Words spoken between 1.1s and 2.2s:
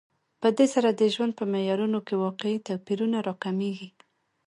ژوند په معیارونو کې